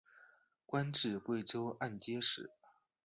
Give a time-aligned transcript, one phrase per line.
[0.65, 2.49] 官至贵州按察使。